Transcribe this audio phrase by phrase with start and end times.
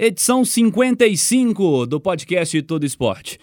[0.00, 3.36] edição 55 do podcast Todo Esporte.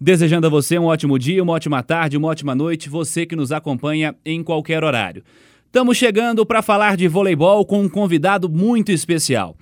[0.00, 3.52] Desejando a você um ótimo dia, uma ótima tarde, uma ótima noite, você que nos
[3.52, 5.22] acompanha em qualquer horário.
[5.66, 9.54] Estamos chegando para falar de voleibol com um convidado muito especial.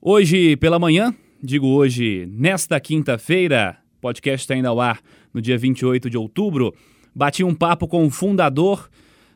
[0.00, 5.02] Hoje pela manhã, digo hoje, nesta quinta-feira, podcast está indo ao ar
[5.34, 6.74] no dia 28 de outubro,
[7.14, 8.88] bati um papo com o fundador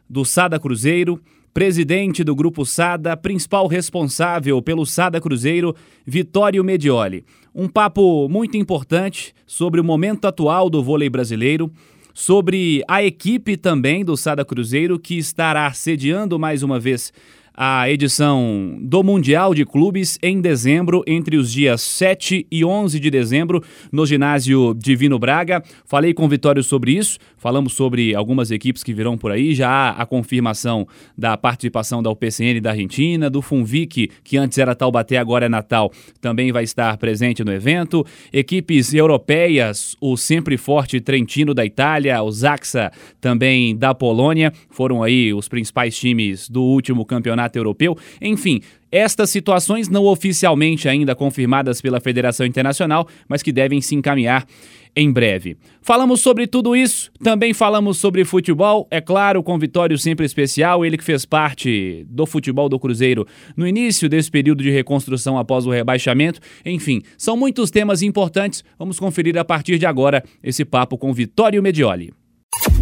[0.08, 1.20] do Sada Cruzeiro,
[1.54, 5.74] presidente do Grupo Sada, principal responsável pelo Sada Cruzeiro,
[6.06, 7.24] Vitório Medioli.
[7.54, 11.70] Um papo muito importante sobre o momento atual do vôlei brasileiro,
[12.14, 17.12] sobre a equipe também do Sada Cruzeiro, que estará sediando mais uma vez
[17.54, 23.10] a edição do Mundial de Clubes em dezembro, entre os dias 7 e 11 de
[23.10, 25.62] dezembro, no ginásio Divino Braga.
[25.84, 29.68] Falei com o Vitório sobre isso, falamos sobre algumas equipes que virão por aí, já
[29.68, 30.86] há a confirmação
[31.16, 35.92] da participação da UPCN da Argentina, do Funvic, que antes era Taubaté, agora é Natal,
[36.20, 38.04] também vai estar presente no evento.
[38.32, 45.34] Equipes europeias, o sempre forte Trentino da Itália, o Zaxa também da Polônia, foram aí
[45.34, 47.96] os principais times do último campeonato campeonato europeu.
[48.20, 54.46] Enfim, estas situações não oficialmente ainda confirmadas pela Federação Internacional, mas que devem se encaminhar
[54.94, 55.56] em breve.
[55.80, 60.98] Falamos sobre tudo isso, também falamos sobre futebol, é claro, com Vitório sempre especial, ele
[60.98, 65.70] que fez parte do futebol do Cruzeiro no início desse período de reconstrução após o
[65.70, 66.40] rebaixamento.
[66.64, 68.62] Enfim, são muitos temas importantes.
[68.78, 72.12] Vamos conferir a partir de agora esse papo com Vitório Medioli.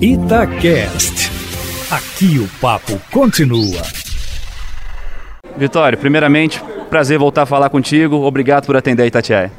[0.02, 1.30] Itacast.
[1.90, 3.99] Aqui o papo continua.
[5.60, 8.16] Vitório, primeiramente, prazer voltar a falar contigo.
[8.16, 9.52] Obrigado por atender a Itatiaia.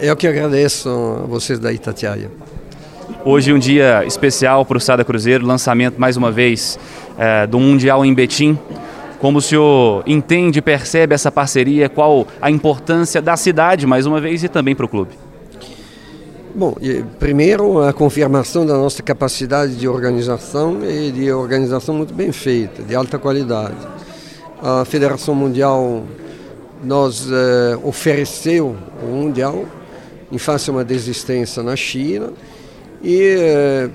[0.00, 2.28] Eu que agradeço a vocês da Itatiaia.
[3.24, 6.76] Hoje um dia especial para o Sada Cruzeiro, lançamento mais uma vez
[7.16, 8.58] é, do Mundial em Betim.
[9.20, 14.42] Como o senhor entende, percebe essa parceria, qual a importância da cidade, mais uma vez,
[14.42, 15.12] e também para o clube?
[16.52, 16.74] Bom,
[17.20, 22.96] primeiro a confirmação da nossa capacidade de organização e de organização muito bem feita, de
[22.96, 23.95] alta qualidade
[24.68, 26.02] a Federação Mundial
[26.82, 29.64] nos eh, ofereceu o Mundial
[30.30, 32.32] em face a uma desistência na China
[33.00, 33.90] e eh,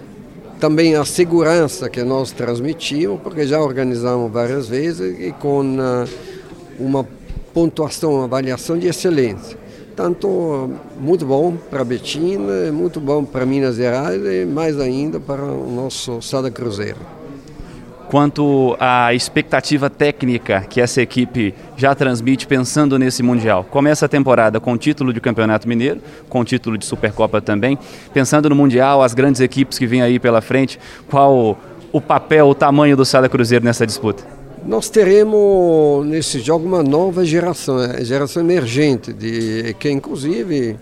[0.61, 6.07] também a segurança que nós transmitimos, porque já organizamos várias vezes e com uh,
[6.79, 7.05] uma
[7.53, 9.57] pontuação, uma avaliação de excelência.
[9.93, 15.69] Tanto muito bom para Betina, muito bom para Minas Gerais e mais ainda para o
[15.69, 17.20] nosso Sada Cruzeiro
[18.11, 23.63] quanto à expectativa técnica que essa equipe já transmite pensando nesse Mundial.
[23.63, 27.79] Começa a temporada com o título de Campeonato Mineiro, com o título de Supercopa também.
[28.13, 30.77] Pensando no Mundial, as grandes equipes que vêm aí pela frente,
[31.09, 31.57] qual
[31.89, 34.25] o papel, o tamanho do Sada Cruzeiro nessa disputa?
[34.65, 40.75] Nós teremos nesse jogo uma nova geração, a geração emergente, de, que inclusive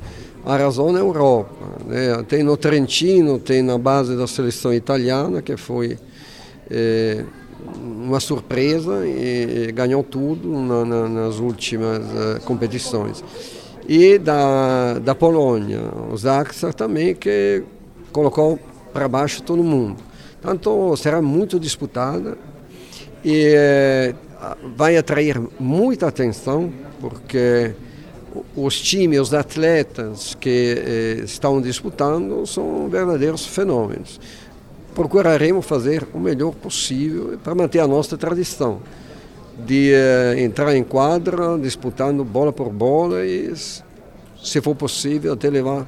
[0.43, 1.53] a razão na Europa.
[1.85, 2.25] Né?
[2.27, 5.95] Tem no Trentino, tem na base da seleção italiana, que foi
[6.69, 7.23] é,
[7.75, 13.23] uma surpresa e ganhou tudo na, na, nas últimas uh, competições.
[13.87, 15.81] E da, da Polônia,
[16.11, 17.63] o Zaxa também, que
[18.11, 18.59] colocou
[18.93, 19.97] para baixo todo mundo.
[20.43, 22.37] Então será muito disputada
[23.23, 24.15] e eh,
[24.75, 27.73] vai atrair muita atenção, porque
[28.55, 34.19] os times, os atletas que eh, estão disputando são verdadeiros fenômenos
[34.93, 38.81] procuraremos fazer o melhor possível para manter a nossa tradição
[39.65, 43.53] de uh, entrar em quadra disputando bola por bola e,
[44.41, 45.85] se for possível, até levar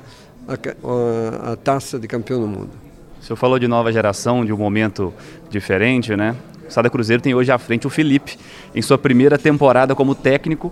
[0.48, 2.70] a, a, a taça de campeão do mundo.
[3.22, 5.14] O senhor falou de nova geração, de um momento
[5.50, 6.36] diferente, né?
[6.68, 8.38] O Sada Cruzeiro tem hoje à frente o Felipe,
[8.74, 10.72] em sua primeira temporada como técnico.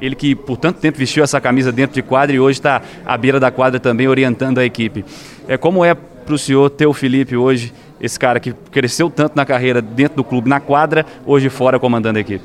[0.00, 3.16] Ele que por tanto tempo vestiu essa camisa dentro de quadra e hoje está à
[3.16, 5.04] beira da quadra também orientando a equipe.
[5.48, 5.96] É como é
[6.26, 10.16] para o senhor ter o Felipe hoje, esse cara que cresceu tanto na carreira dentro
[10.16, 12.44] do clube, na quadra, hoje fora comandando a equipe?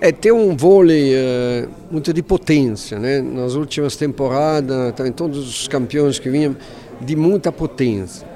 [0.00, 3.20] É ter um vôlei uh, muito de potência, né?
[3.20, 6.56] Nas últimas temporadas, também todos os campeões que vinham,
[7.00, 8.26] de muita potência.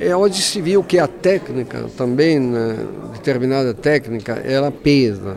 [0.00, 2.76] É, hoje se viu que a técnica também, né,
[3.12, 5.36] determinada técnica, ela pesa.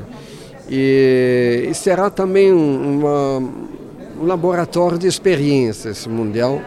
[0.67, 3.37] E, e será também uma,
[4.19, 6.59] um laboratório de experiência esse Mundial.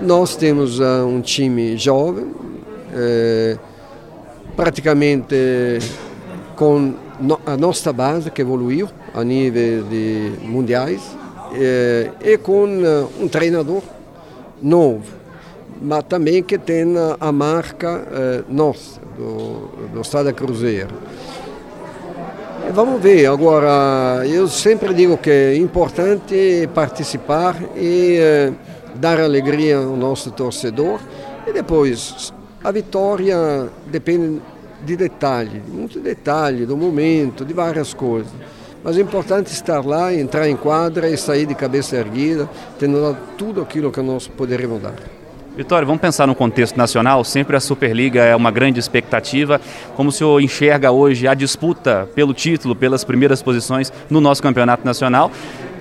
[0.00, 2.26] Nós temos uh, um time jovem,
[2.92, 3.56] eh,
[4.54, 5.34] praticamente
[6.54, 6.94] com
[7.46, 11.00] a nossa base que evoluiu a nível de mundiais
[11.54, 13.82] eh, e com uh, um treinador
[14.62, 15.04] novo,
[15.80, 16.84] mas também que tem
[17.18, 20.94] a marca eh, nossa, do, do Estado Cruzeiro.
[22.72, 28.18] Vamos ver, agora eu sempre digo que é importante participar e
[28.96, 31.00] dar alegria ao nosso torcedor
[31.46, 32.32] e depois
[32.62, 34.40] a vitória depende
[34.84, 38.32] de detalhe, muito detalhe, do momento, de várias coisas.
[38.82, 42.48] Mas é importante estar lá, entrar em quadra e sair de cabeça erguida,
[42.78, 44.94] tendo dado tudo aquilo que nós poderíamos dar.
[45.56, 47.24] Vitória, vamos pensar no contexto nacional.
[47.24, 49.58] Sempre a Superliga é uma grande expectativa.
[49.94, 54.84] Como o senhor enxerga hoje a disputa pelo título, pelas primeiras posições no nosso campeonato
[54.84, 55.32] nacional?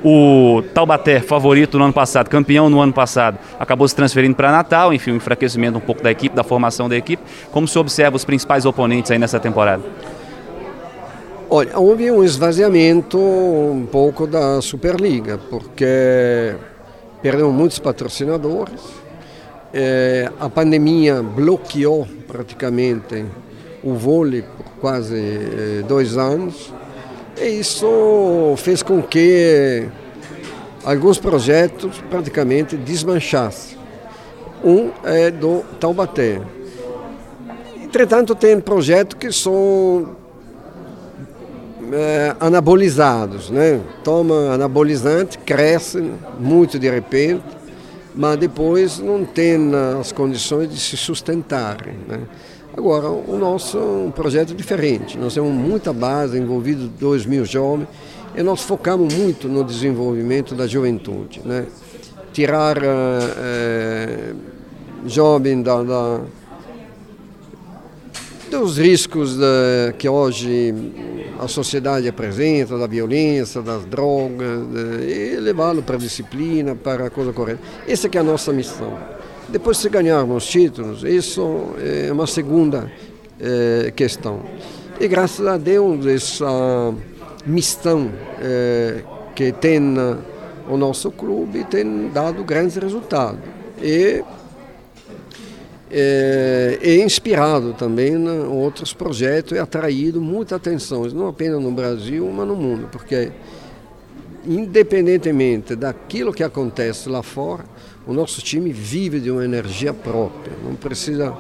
[0.04, 4.94] O Taubaté, favorito no ano passado, campeão no ano passado, acabou se transferindo para Natal,
[4.94, 7.24] enfim, um enfraquecimento um pouco da equipe, da formação da equipe.
[7.52, 9.84] Como se observa os principais oponentes aí nessa temporada?
[11.50, 16.56] Olha, houve um esvaziamento um pouco da Superliga, porque
[17.22, 18.82] perdeu muitos patrocinadores,
[19.74, 23.26] é, a pandemia bloqueou praticamente
[23.84, 26.74] o vôlei por quase é, dois anos
[27.42, 29.88] isso fez com que
[30.84, 33.78] alguns projetos praticamente desmanchassem.
[34.64, 36.42] Um é do Taubaté.
[37.84, 40.16] Entretanto, tem projetos que são
[41.92, 43.80] é, anabolizados, né?
[44.04, 47.44] Toma anabolizante, cresce muito de repente
[48.16, 51.96] mas depois não tem as condições de se sustentarem.
[52.08, 52.22] Né?
[52.78, 55.18] Agora, o nosso é um projeto diferente.
[55.18, 57.88] Nós temos muita base, envolvido 2 mil jovens,
[58.36, 61.42] e nós focamos muito no desenvolvimento da juventude.
[61.46, 61.68] Né?
[62.34, 64.34] Tirar é,
[65.64, 66.20] da, da,
[68.52, 70.74] dos riscos de, que hoje
[71.40, 74.68] a sociedade apresenta, da violência, das drogas,
[75.08, 77.62] e levá-lo para a disciplina, para a coisa correta.
[77.88, 79.15] Essa é a nossa missão.
[79.50, 82.92] Depois, se ganharmos títulos, isso é uma segunda
[83.40, 84.42] é, questão.
[85.00, 86.94] E graças a Deus, essa
[87.46, 88.12] missão
[88.42, 89.02] é,
[89.36, 89.82] que tem
[90.70, 93.40] o nosso clube tem dado grandes resultados.
[93.82, 94.24] E
[95.92, 102.30] é, é inspirado também em outros projetos e atraído muita atenção, não apenas no Brasil,
[102.34, 103.32] mas no mundo, porque
[104.48, 107.66] independentemente daquilo que acontece lá fora,
[108.08, 111.36] o nosso time vive de uma energia própria, não precisa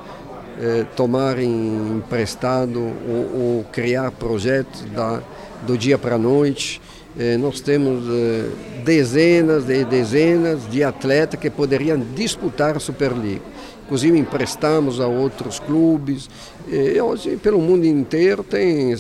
[0.60, 5.22] é, tomar em emprestado ou, ou criar projetos da,
[5.66, 6.82] do dia para a noite.
[7.18, 8.50] É, nós temos é,
[8.84, 13.56] dezenas e dezenas de atletas que poderiam disputar a Superliga
[13.86, 16.28] inclusive emprestamos a outros clubes.
[16.68, 18.92] E hoje, pelo mundo inteiro, tem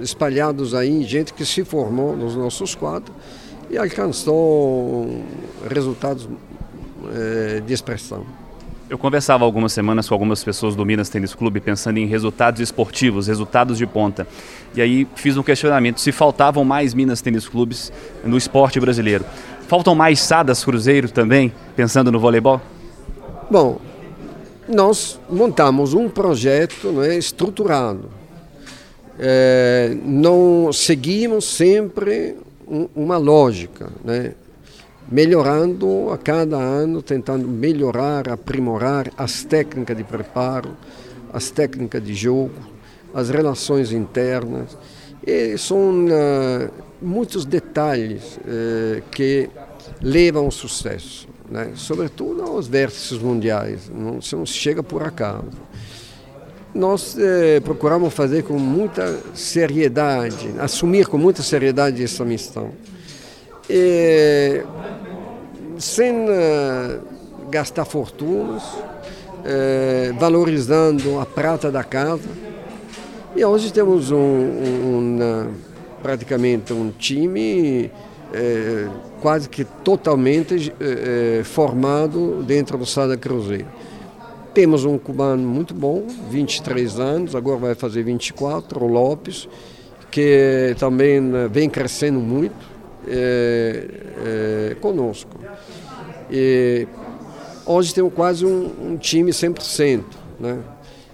[0.00, 3.14] espalhados aí gente que se formou nos nossos quadros
[3.70, 5.22] e alcançou
[5.68, 6.28] resultados
[7.14, 8.24] é, de expressão.
[8.88, 13.26] Eu conversava algumas semanas com algumas pessoas do Minas Tênis Clube pensando em resultados esportivos,
[13.26, 14.26] resultados de ponta.
[14.74, 17.92] E aí fiz um questionamento se faltavam mais Minas Tênis Clubes
[18.24, 19.26] no esporte brasileiro.
[19.66, 22.62] Faltam mais Sadas Cruzeiro também, pensando no voleibol?
[23.50, 23.78] Bom,
[24.66, 28.17] nós montamos um projeto né, estruturado.
[29.18, 34.34] É, não seguimos sempre um, uma lógica, né,
[35.10, 40.76] melhorando a cada ano, tentando melhorar, aprimorar as técnicas de preparo,
[41.32, 42.54] as técnicas de jogo,
[43.12, 44.76] as relações internas.
[45.26, 46.70] E são uh,
[47.02, 49.48] muitos detalhes uh, que
[50.00, 51.72] levam ao sucesso né?
[51.74, 55.48] sobretudo aos vértices mundiais, não, não chega por acaso.
[56.74, 62.70] Nós eh, procuramos fazer com muita seriedade, assumir com muita seriedade essa missão.
[63.68, 64.62] E,
[65.78, 67.00] sem uh,
[67.50, 72.28] gastar fortunas, uh, valorizando a prata da casa.
[73.34, 75.54] E hoje temos um, um, um
[76.02, 77.90] praticamente um time
[78.32, 78.88] é,
[79.20, 83.66] quase que totalmente é, formado dentro do Sada Cruzeiro.
[84.58, 89.48] Temos um cubano muito bom, 23 anos, agora vai fazer 24, o Lopes,
[90.10, 92.56] que também vem crescendo muito
[93.06, 93.86] é,
[94.26, 95.30] é, conosco.
[96.28, 96.88] E
[97.64, 100.02] hoje temos quase um, um time 100%.
[100.40, 100.58] Né?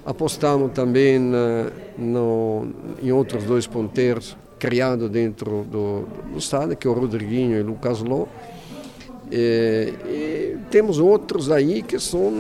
[0.07, 1.67] Apostamos também na,
[1.99, 2.69] no,
[3.03, 7.67] em outros dois ponteiros, criado dentro do, do Estado, que é o Rodriguinho e o
[7.67, 8.25] Lucas Ló.
[9.31, 12.31] É, e temos outros aí que são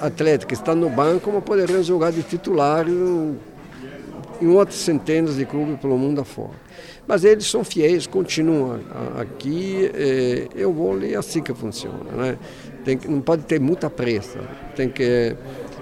[0.00, 5.78] atletas que estão no banco, mas poderiam jogar de titular em outras centenas de clubes
[5.80, 6.68] pelo mundo afora.
[7.06, 8.80] Mas eles são fiéis, continuam
[9.18, 9.90] aqui.
[9.94, 12.10] É, eu vou ler assim que funciona.
[12.12, 12.38] Né?
[12.84, 14.40] Tem não pode ter muita pressa.
[14.76, 15.34] Tem que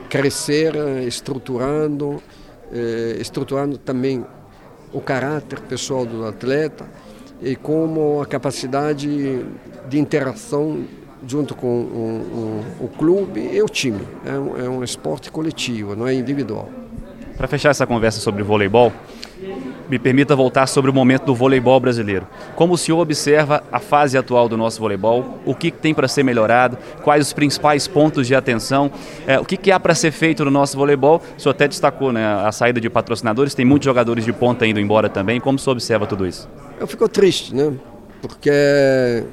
[0.08, 0.74] crescer
[1.06, 2.22] estruturando,
[2.72, 4.24] é, estruturando também
[4.92, 6.86] o caráter pessoal do atleta
[7.42, 9.44] e como a capacidade
[9.88, 10.84] de interação
[11.26, 14.00] junto com o, o, o clube e o time.
[14.24, 16.68] É um, é um esporte coletivo, não é individual.
[17.36, 18.90] Para fechar essa conversa sobre voleibol,
[19.88, 22.26] me permita voltar sobre o momento do voleibol brasileiro.
[22.54, 25.38] Como o senhor observa a fase atual do nosso voleibol?
[25.44, 26.78] O que tem para ser melhorado?
[27.02, 28.90] Quais os principais pontos de atenção?
[29.26, 31.20] É, o que, que há para ser feito no nosso voleibol?
[31.36, 34.80] O senhor até destacou né, a saída de patrocinadores, tem muitos jogadores de ponta indo
[34.80, 35.38] embora também.
[35.38, 36.48] Como o senhor observa tudo isso?
[36.80, 37.72] Eu fico triste, né?
[38.22, 39.24] Porque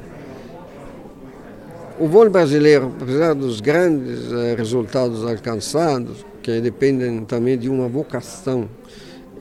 [2.00, 8.70] o vôlei brasileiro, apesar dos grandes eh, resultados alcançados, que dependem também de uma vocação,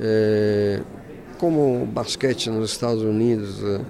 [0.01, 0.81] é,
[1.39, 3.81] como o basquete nos Estados Unidos, é,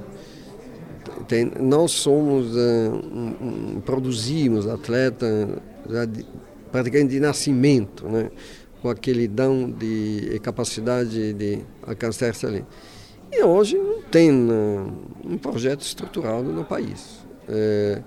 [1.28, 5.26] tem, nós somos, é, um, produzimos atleta
[6.08, 6.26] de,
[6.70, 8.30] praticamente de nascimento, né?
[8.80, 12.66] com aquele dão de capacidade de alcançar essa linha.
[13.30, 17.22] E hoje não tem um projeto estruturado no país.
[17.48, 18.02] É,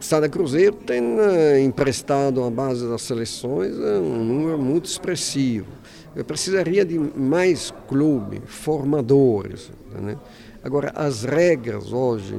[0.00, 5.66] Sada Cruzeiro tem uh, emprestado à base das seleções um número muito expressivo.
[6.14, 9.70] Eu precisaria de mais clubes, formadores.
[10.00, 10.16] Né?
[10.62, 12.38] Agora, as regras hoje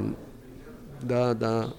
[1.02, 1.72] da, da,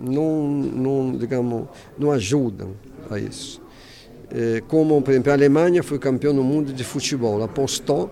[0.00, 2.72] não, não, digamos, não ajudam
[3.10, 3.60] a isso.
[4.30, 8.10] É, como, por exemplo, a Alemanha foi campeão no mundo de futebol, apostou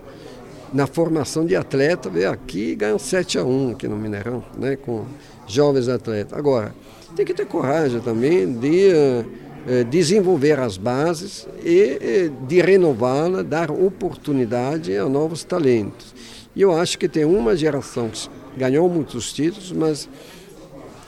[0.73, 4.75] na formação de atleta, veio aqui e ganhou 7 a 1 aqui no Mineirão, né,
[4.75, 5.05] com
[5.47, 6.37] jovens atletas.
[6.37, 6.73] Agora,
[7.15, 13.71] tem que ter coragem também de uh, desenvolver as bases e uh, de renová-la, dar
[13.71, 16.13] oportunidade a novos talentos.
[16.55, 20.09] E eu acho que tem uma geração que ganhou muitos títulos, mas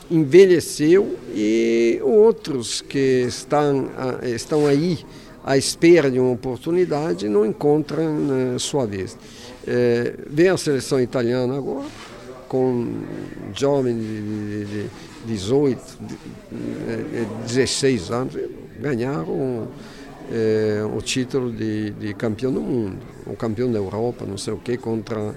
[0.09, 3.89] envelheceu e outros que estão,
[4.23, 4.99] estão aí
[5.43, 9.17] à espera de uma oportunidade não encontram sua vez.
[9.71, 11.85] É, vem a seleção italiana agora,
[12.47, 13.03] com
[13.53, 14.89] jovens de, de, de
[15.27, 18.35] 18, de, 16 anos,
[18.79, 19.67] ganharam
[20.31, 22.97] é, o título de, de, campeão do mundo,
[23.27, 25.35] o campeão da Europa, não sei o que, contra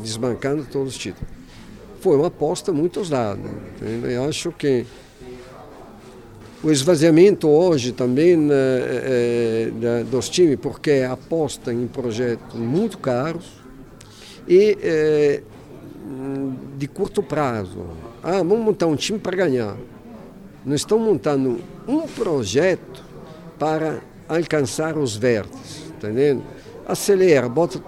[0.00, 1.28] desbancando todos os títulos.
[2.00, 3.40] Foi uma aposta muito ousada.
[3.80, 4.10] Entendeu?
[4.10, 4.84] Eu acho que
[6.64, 13.44] o esvaziamento hoje também né, é, é, dos times, porque aposta em projetos muito caros
[14.48, 15.42] e é,
[16.78, 17.84] de curto prazo.
[18.22, 19.76] Ah, vamos montar um time para ganhar.
[20.64, 23.04] Não estão montando um projeto
[23.58, 26.42] para alcançar os vértices, tá entendendo?
[26.88, 27.78] Acelera, bota,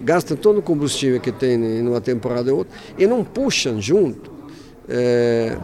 [0.00, 4.30] gasta todo o combustível que tem numa temporada ou outra e não puxam junto
[4.88, 5.58] é,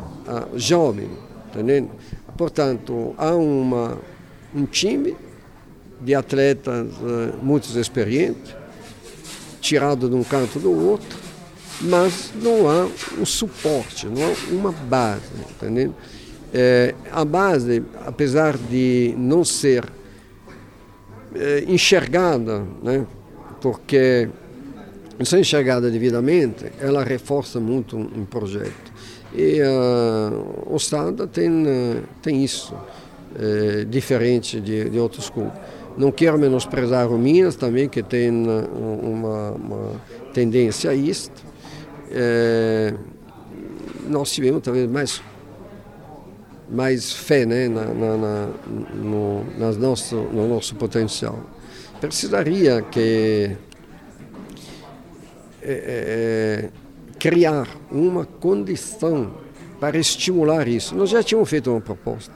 [0.57, 1.09] jovem,
[1.53, 1.91] tá entendendo?
[2.39, 3.99] Portanto, há uma,
[4.55, 5.17] um time
[6.01, 8.55] de atletas uh, muito experientes,
[9.61, 11.19] tirado de um canto do outro,
[11.81, 12.89] mas não há
[13.21, 15.93] um suporte, não há uma base, entendeu?
[16.55, 19.85] É, a base, apesar de não ser
[21.35, 23.05] é, enxergada, né,
[23.61, 24.29] porque
[25.19, 28.88] não ser enxergada devidamente, ela reforça muito um projeto.
[29.35, 35.53] E uh, o Sada tem, uh, tem isso, uh, diferente de, de outros clubes.
[35.97, 39.93] Não quero menosprezar o Minas também, que tem uma, uma
[40.33, 41.43] tendência a isto.
[44.09, 45.21] nós tivemos talvez mais,
[46.71, 48.49] mais fé né, na, na, na
[48.95, 51.41] no, nas nosso, no nosso potencial.
[52.01, 53.57] Precisaria que
[57.19, 59.33] criar uma condição
[59.81, 60.95] para estimular isso.
[60.95, 62.35] Nós já tínhamos feito uma proposta,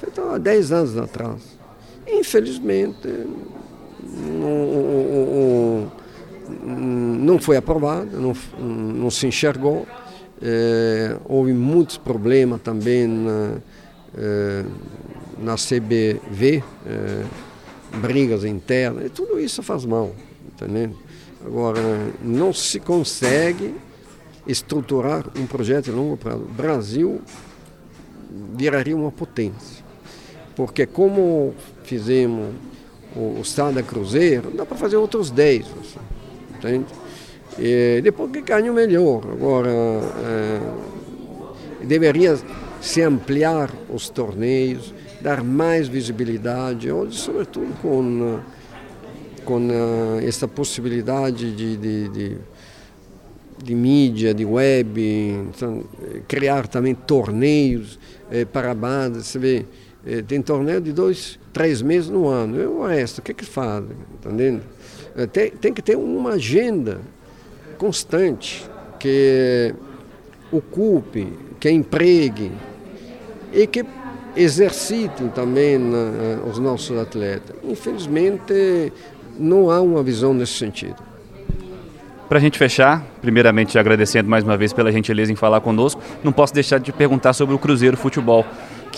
[0.00, 1.58] feita há 10 anos atrás.
[2.06, 3.08] Infelizmente,
[4.02, 5.90] não,
[6.64, 9.86] não foi aprovada, não, não se enxergou.
[10.40, 13.56] É, houve muitos problemas também na,
[14.16, 14.64] é,
[15.38, 17.24] na CBV, é,
[17.98, 20.14] brigas internas, e tudo isso faz mal,
[20.46, 20.94] entendeu?
[21.44, 21.80] Agora,
[22.22, 23.74] não se consegue
[24.48, 26.42] estruturar um projeto de longo prazo.
[26.42, 27.20] O Brasil
[28.54, 29.84] viraria uma potência.
[30.56, 32.54] Porque como fizemos
[33.14, 35.66] o, o Sada Cruzeiro, dá para fazer outros 10.
[35.66, 35.98] Assim.
[36.56, 36.86] entende?
[37.58, 39.22] E depois que ganha melhor.
[39.30, 40.60] Agora, é,
[41.84, 42.38] deveria
[42.80, 48.38] se ampliar os torneios, dar mais visibilidade, hoje, sobretudo com,
[49.44, 49.68] com
[50.24, 52.36] essa possibilidade de, de, de,
[53.62, 55.00] de, mídia, de web,
[55.50, 55.84] então,
[56.26, 57.98] criar também torneios
[58.30, 59.26] eh, para bandas.
[59.26, 59.66] Você vê,
[60.06, 62.60] eh, tem torneio de dois, três meses no ano.
[62.60, 63.96] E o resto, o que, que fazem?
[64.14, 64.62] Entendendo?
[65.16, 67.00] Eh, tem, tem que ter uma agenda
[67.76, 69.74] constante que
[70.50, 72.52] ocupe, que empregue
[73.52, 73.84] e que
[74.36, 75.78] exercitem também
[76.48, 77.56] os nossos atletas.
[77.64, 78.92] Infelizmente,
[79.38, 81.07] não há uma visão nesse sentido.
[82.28, 86.30] Para a gente fechar, primeiramente agradecendo mais uma vez pela gentileza em falar conosco, não
[86.30, 88.44] posso deixar de perguntar sobre o Cruzeiro Futebol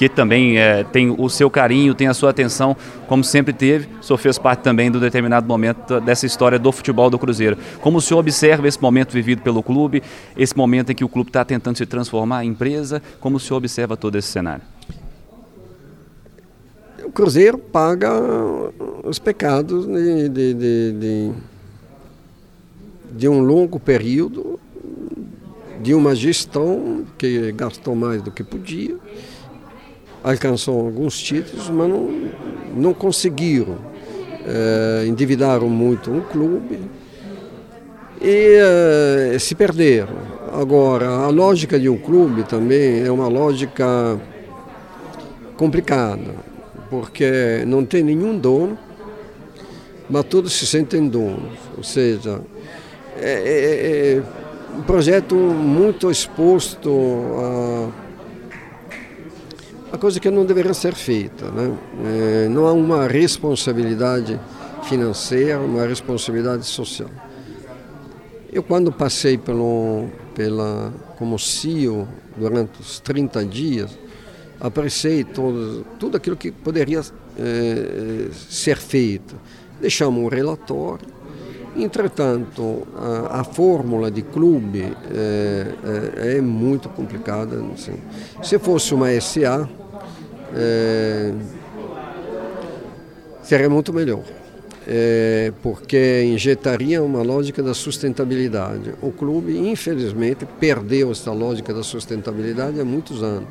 [0.01, 3.87] que também é, tem o seu carinho, tem a sua atenção, como sempre teve.
[4.01, 7.59] O senhor fez parte também do determinado momento dessa história do futebol do Cruzeiro.
[7.81, 10.03] Como o senhor observa esse momento vivido pelo clube,
[10.37, 13.59] esse momento em que o clube está tentando se transformar em empresa, como o senhor
[13.59, 14.63] observa todo esse cenário?
[17.05, 18.11] O Cruzeiro paga
[19.05, 21.33] os pecados de, de, de, de,
[23.12, 24.59] de um longo período
[25.83, 28.97] de uma gestão que gastou mais do que podia
[30.23, 32.31] alcançou alguns títulos, mas não,
[32.75, 33.76] não conseguiram.
[34.47, 36.81] É, endividaram muito o clube
[38.21, 38.59] e
[39.35, 40.17] é, se perderam.
[40.52, 44.19] Agora, a lógica de um clube também é uma lógica
[45.57, 46.35] complicada,
[46.88, 48.79] porque não tem nenhum dono,
[50.09, 51.59] mas todos se sentem donos.
[51.76, 52.40] Ou seja,
[53.21, 54.23] é, é, é
[54.77, 56.91] um projeto muito exposto
[57.37, 58.11] a
[59.93, 61.50] a coisa que não deveria ser feita.
[61.50, 61.77] Né?
[62.05, 64.39] É, não há uma responsabilidade
[64.85, 67.11] financeira, uma responsabilidade social.
[68.53, 73.99] Eu, quando passei pelo, pela, como CEO durante os 30 dias,
[74.61, 77.01] apreciei todo, tudo aquilo que poderia
[77.38, 79.35] é, ser feito.
[79.81, 81.19] Deixamos um relatório.
[81.83, 85.66] Entretanto, a, a fórmula de clube é,
[86.25, 87.62] é, é muito complicada.
[87.73, 87.95] Assim.
[88.43, 89.69] Se fosse uma SA,
[90.55, 91.33] é,
[93.43, 94.23] seria muito melhor.
[94.87, 98.95] É, porque injetaria uma lógica da sustentabilidade.
[99.01, 103.49] O clube, infelizmente, perdeu essa lógica da sustentabilidade há muitos anos.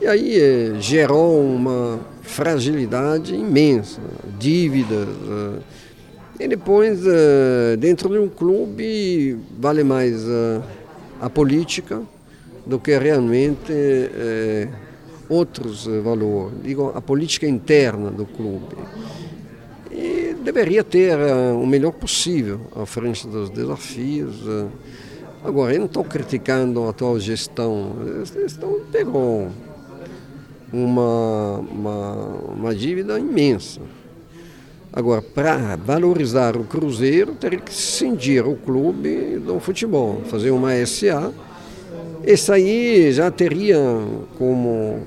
[0.00, 4.00] E aí é, gerou uma fragilidade imensa,
[4.38, 5.08] dívidas.
[5.08, 5.80] É,
[6.40, 10.62] e depois, é, dentro de um clube, vale mais é,
[11.20, 12.00] a política
[12.64, 14.66] do que realmente é,
[15.28, 18.74] outros eh, valores, digo, a política interna do clube.
[19.90, 21.16] E deveria ter
[21.54, 24.40] o melhor possível à frente dos desafios.
[25.44, 29.50] Agora, eu não estou criticando a atual gestão, a gestão pegou
[30.72, 32.14] uma, uma,
[32.56, 33.80] uma dívida imensa.
[34.92, 41.32] Agora, para valorizar o Cruzeiro, teria que cindir o clube do futebol, fazer uma SA.
[42.24, 43.78] Esse aí já teria
[44.36, 45.00] como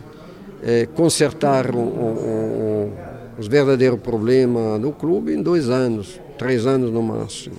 [0.64, 2.94] é, consertar o, o, o,
[3.38, 7.58] os verdadeiros problemas do clube em dois anos, três anos no máximo.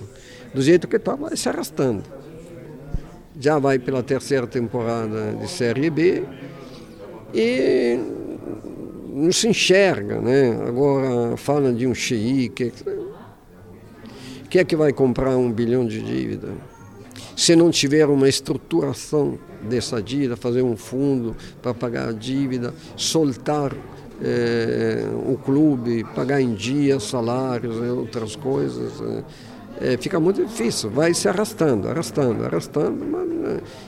[0.51, 2.03] Do jeito que está, vai se arrastando.
[3.39, 6.23] Já vai pela terceira temporada de Série B
[7.33, 7.99] e
[9.15, 10.59] não se enxerga, né?
[10.67, 12.73] Agora fala de um xerique.
[14.49, 16.49] Quem é que vai comprar um bilhão de dívida?
[17.35, 23.73] Se não tiver uma estruturação dessa dívida, fazer um fundo para pagar a dívida, soltar
[24.21, 29.01] é, o clube, pagar em dia salários e outras coisas.
[29.79, 33.25] É, fica muito difícil, vai se arrastando, arrastando, arrastando, mas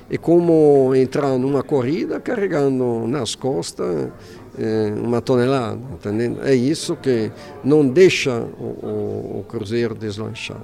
[0.10, 4.12] é como entrar numa corrida carregando nas costas é,
[5.04, 6.44] uma tonelada, entendendo?
[6.44, 7.32] É isso que
[7.64, 10.62] não deixa o, o, o Cruzeiro deslanchar.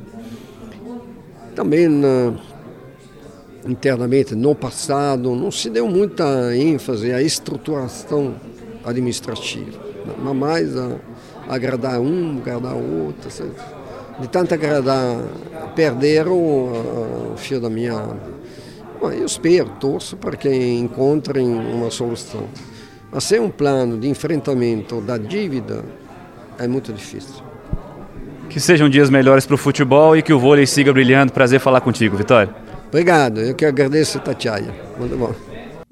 [1.55, 2.33] Também na,
[3.67, 8.35] internamente no passado, não se deu muita ênfase à estruturação
[8.83, 9.79] administrativa,
[10.21, 10.97] mas mais a,
[11.47, 13.29] agradar um, agradar outro.
[14.19, 15.21] De tanto agradar,
[15.75, 18.33] perderam o fio da meada.
[19.01, 22.47] Eu espero, torço para que encontrem uma solução.
[23.13, 25.83] Mas sem um plano de enfrentamento da dívida,
[26.57, 27.43] é muito difícil.
[28.49, 31.31] Que sejam dias melhores para o futebol e que o vôlei siga brilhando.
[31.31, 32.53] Prazer falar contigo, Vitória.
[32.87, 34.73] Obrigado, eu que agradeço, Tatiaia.
[34.97, 35.33] Muito bom.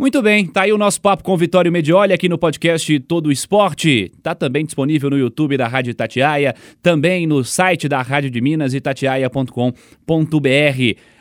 [0.02, 4.12] Muito bem, tá aí o nosso papo com Vitório Medioli aqui no podcast Todo Esporte.
[4.24, 8.74] Tá também disponível no YouTube da Rádio Itatiaia, também no site da Rádio de Minas,
[8.74, 9.72] itatiaia.com.br.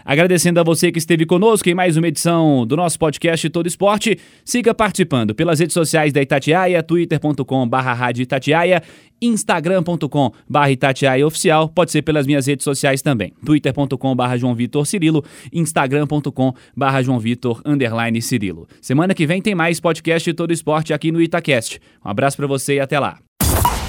[0.04, 4.18] Agradecendo a você que esteve conosco em mais uma edição do nosso podcast Todo Esporte.
[4.44, 8.82] Siga participando pelas redes sociais da Itatiaia, twitter.com.br Rádio Itatiaia,
[9.20, 17.02] instagram.com.br Itatiaia Oficial, pode ser pelas minhas redes sociais também, twitter.com.br João Vitor Cirilo, instagram.com.br
[17.02, 18.66] João Vitor underline Cirilo.
[18.80, 21.80] Semana que vem tem mais podcast Todo Esporte aqui no Itacast.
[22.04, 23.29] Um abraço para você e até lá.